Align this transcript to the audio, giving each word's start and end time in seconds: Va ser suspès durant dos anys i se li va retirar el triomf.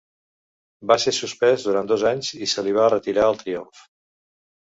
Va 0.91 0.95
ser 1.03 1.13
suspès 1.17 1.65
durant 1.67 1.91
dos 1.91 2.05
anys 2.13 2.31
i 2.47 2.49
se 2.55 2.65
li 2.69 2.75
va 2.79 2.89
retirar 2.95 3.29
el 3.35 3.39
triomf. 3.45 3.85